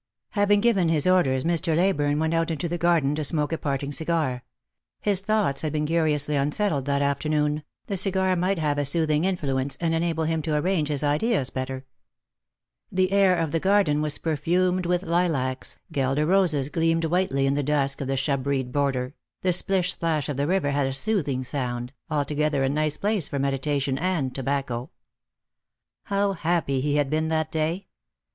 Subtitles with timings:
[0.31, 1.75] Having given his ordeu, Mr.
[1.77, 4.43] Leyburne went out into the garden to smoke a parting cigar.
[4.99, 9.37] His thoughts had been curiously unsettled that afternoon; the cigar might have a soothing in
[9.37, 11.85] fluence, and enable him to arrange his ideas better.
[12.89, 12.97] 108 Lost for Love.
[12.97, 17.61] The air of the garden was perfumed with lilacs, guelder roses gleamed whitely in the
[17.61, 19.13] dusk of the shrubberied border,
[19.43, 23.37] the plish plash of the river had a soothing sound— altogether a nice place for
[23.37, 24.89] meditation and tobacco.
[26.05, 27.85] How bappy he had been that day